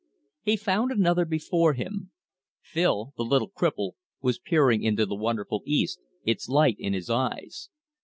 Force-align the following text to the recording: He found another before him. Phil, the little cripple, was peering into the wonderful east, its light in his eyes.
He 0.41 0.55
found 0.57 0.91
another 0.91 1.25
before 1.25 1.73
him. 1.75 2.09
Phil, 2.63 3.13
the 3.17 3.23
little 3.23 3.51
cripple, 3.51 3.91
was 4.19 4.39
peering 4.39 4.81
into 4.81 5.05
the 5.05 5.13
wonderful 5.13 5.61
east, 5.67 5.99
its 6.25 6.49
light 6.49 6.77
in 6.79 6.91
his 6.93 7.07
eyes. 7.11 7.69